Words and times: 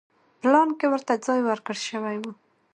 پلان 0.41 0.69
کې 0.77 0.85
ورته 0.91 1.13
ځای 1.25 1.39
ورکړل 1.43 1.79
شوی 1.89 2.15
و. 2.21 2.25